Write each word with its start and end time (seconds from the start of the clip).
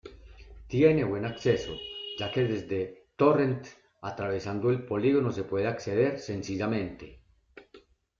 Tiene 0.65 1.03
buen 1.03 1.25
acceso, 1.25 1.73
ya 2.17 2.31
que 2.31 2.43
desde 2.43 3.09
Torrent, 3.15 3.67
atravesando 4.01 4.71
el 4.71 4.83
polígono 4.83 5.31
se 5.31 5.43
puede 5.43 5.67
acceder 5.67 6.19
sencillamente. 6.19 7.21